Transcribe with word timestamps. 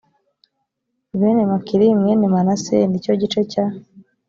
bene 1.19 1.43
makiri 1.51 1.87
mwene 1.99 2.25
manase 2.33 2.75
ni 2.85 2.97
cyo 3.03 3.11
cya 3.15 3.19
gice 3.21 3.41
cya 3.51 3.65